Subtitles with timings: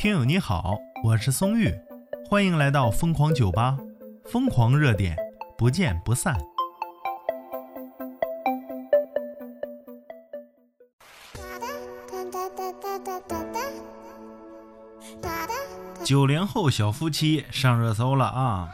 [0.00, 1.70] 听友你好，我是松玉，
[2.26, 3.76] 欢迎来到疯狂酒吧，
[4.24, 5.14] 疯狂热点，
[5.58, 6.34] 不见不散。
[16.02, 18.70] 九零后小夫妻上热搜了啊！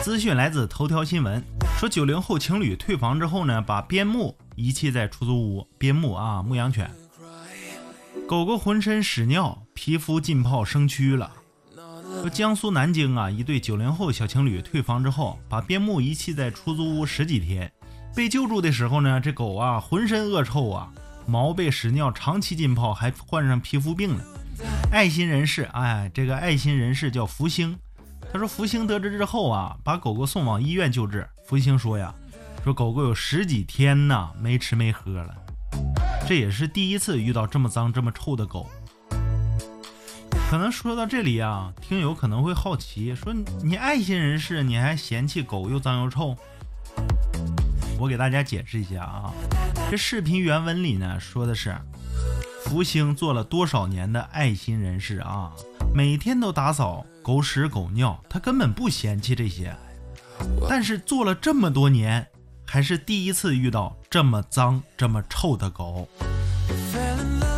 [0.00, 1.44] 资讯来自头条新闻，
[1.78, 5.68] 说九零后情侣退房之后呢，把边牧遗弃在出租屋。
[5.76, 6.90] 边牧啊，牧羊犬，
[8.26, 11.30] 狗狗浑身屎尿，皮肤浸泡生蛆了。
[12.32, 17.70] 江苏南京啊，一对九零后小情侣退房之后，把边牧遗弃在出租屋十几天。
[18.16, 20.90] 被救助的时候呢，这狗啊浑身恶臭啊，
[21.26, 24.24] 毛被屎尿长期浸泡，还患上皮肤病了。
[24.90, 27.78] 爱心人士，哎，这个爱心人士叫福星。
[28.32, 31.28] 他说福星得知之后啊，把狗狗送往医院救治。
[31.46, 32.14] 福星说呀，
[32.64, 35.36] 说狗狗有十几天呢没吃没喝了，
[36.26, 38.68] 这也是第一次遇到这么脏这么臭的狗。
[40.50, 46.36] 可能说到这里啊，听友可能会好奇，说你爱心人士你还嫌弃狗又脏又臭？
[47.98, 49.32] 我给大家解释一下啊，
[49.90, 51.74] 这视频原文里呢说的是。
[52.64, 55.52] 福星做了多少年的爱心人士啊，
[55.94, 59.76] 每天都打扫狗屎狗尿，他根本不嫌弃这些。
[60.66, 62.26] 但是做了这么多年，
[62.66, 66.08] 还是第一次遇到这么脏、这么臭的狗。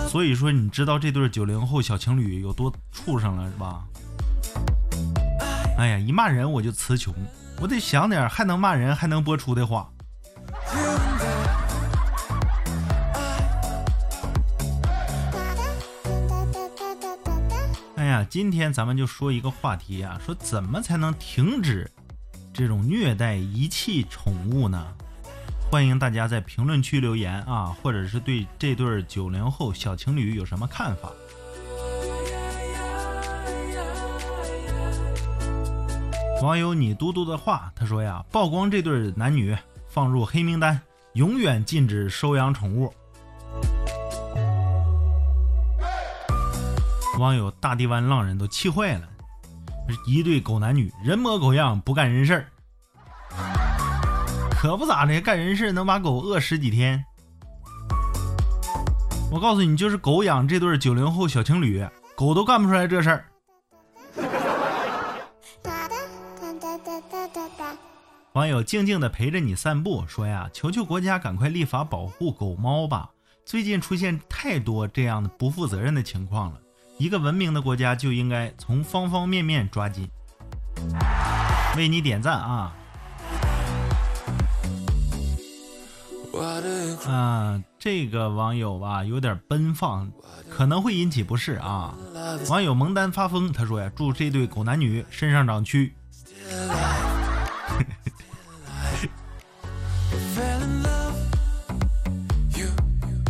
[0.08, 3.84] 所以说，你知道这对九零后小情侣有多畜生了是吧？
[5.76, 7.12] 哎呀，一骂人我就词穷，
[7.60, 9.90] 我得想点还能骂人还能播出的话。
[17.96, 21.90] 哎呀，今天咱们就说一个话题啊，说怎么才能停止
[22.54, 24.86] 这种虐待遗弃宠物呢？
[25.68, 31.10] 欢迎大家在评论区留言啊，或者是对这对九零后小情侣有什么看法？
[36.42, 39.56] 网友你嘟嘟的话，他说呀，曝光这对男女
[39.88, 40.80] 放入黑名单，
[41.14, 42.94] 永远禁止收养宠物。
[47.18, 49.08] 网友大地湾浪人都气坏了，
[50.06, 52.46] 一对狗男女人模狗样不干人事儿，
[54.66, 57.04] 可不咋的，干人事能把狗饿十几天。
[59.30, 63.24] 我告诉你，就是狗养这对九零后小情侣，狗都干不出来这事儿。
[68.32, 73.08] 网友静静的陪着你散步，说呀，求求国家赶快立法保护狗猫吧，
[73.44, 76.58] 最近出现太多这样的不负责任的情况了。
[76.98, 80.10] 一个文明的国家就应该从方方面面抓紧，
[81.76, 82.74] 为你点赞啊！
[87.08, 90.10] 啊，这个网友吧有点奔放，
[90.50, 91.94] 可能会引起不适啊。
[92.48, 95.92] 网友蒙丹发疯，他说呀，祝这对狗男女身上长蛆。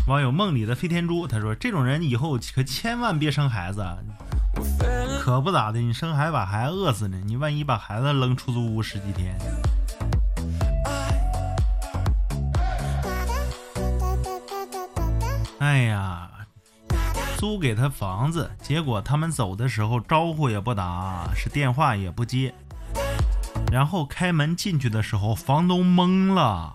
[0.06, 3.84] 网友梦里的飞天猪他说：“这种人以后可千万别生孩子，
[5.20, 9.36] 可不咋的，你生孩子把孩子饿死呢，你万一把孩子扔出租屋十几天。”
[15.58, 16.30] 哎呀，
[17.38, 22.54] 租给他房子，结果他们走的时候招呼也不打，是电话也不接，
[23.72, 26.74] 然后开门进去的时候，房东懵了。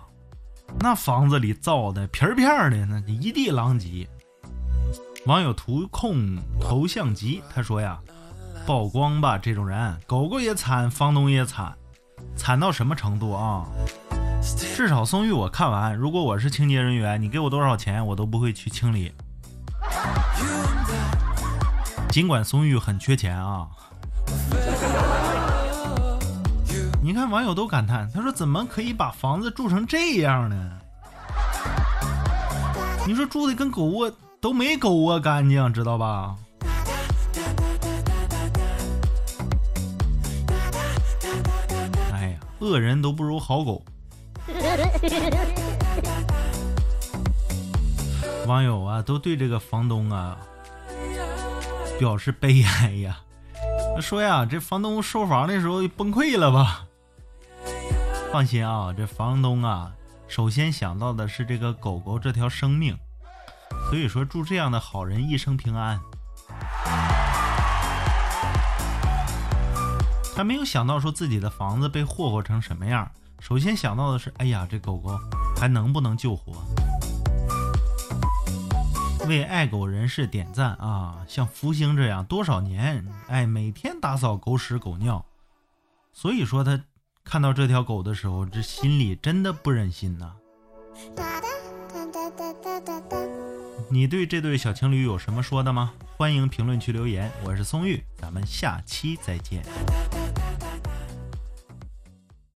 [0.80, 4.08] 那房子里糟的皮儿片儿的，那一地狼藉。
[5.26, 8.00] 网友图控头像集他说呀
[8.66, 11.72] ：“曝光吧，这种人，狗狗也惨，房东也惨，
[12.34, 13.64] 惨到什么程度啊？
[14.42, 19.12] 至少松玉我看完，如果我是清洁人员，你给我多少钱，我都不会去清理。
[22.10, 23.68] 尽管松玉很缺钱啊。”
[27.00, 30.72] 你看，网友都感叹，他说：“怎么可以把房子住成这样呢？
[33.06, 36.36] 你说住的跟狗窝都没狗窝干净，知道吧？”
[42.12, 43.84] 哎呀，恶人都不如好狗。
[48.46, 50.36] 网友啊，都对这个房东啊
[51.98, 53.20] 表示悲哀呀。
[53.94, 56.86] 他说呀，这房东收房的时候崩溃了吧？
[58.32, 59.92] 放心啊，这房东啊，
[60.26, 62.98] 首先想到的是这个狗狗这条生命，
[63.88, 66.00] 所以说祝这样的好人一生平安。
[70.34, 73.08] 他没有想到说自己的房子被霍霍成什么样，
[73.42, 75.18] 首先想到的是，哎呀，这狗狗
[75.56, 76.64] 还能不能救活？
[79.26, 81.26] 为爱狗人士点赞啊！
[81.26, 85.26] 像福星这样多少年，哎，每天打扫狗屎狗尿，
[86.12, 86.84] 所以说他
[87.24, 90.34] 看到这条狗的时候，这心里真的不忍心呐。
[93.90, 95.92] 你对这对小情侣有什么说的吗？
[96.16, 97.28] 欢迎评论区留言。
[97.44, 99.64] 我是松玉，咱们下期再见。